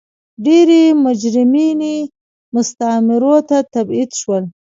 [0.45, 1.81] ډېری مجرمین
[2.55, 4.43] مستعمرو ته تبعید شول.